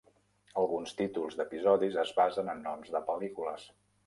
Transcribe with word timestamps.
Alguns 0.61 0.93
títols 1.01 1.37
d'episodis 1.41 1.99
es 2.05 2.15
basen 2.21 2.51
en 2.55 2.65
noms 2.71 2.91
de 2.97 3.05
pel·lícules. 3.13 3.69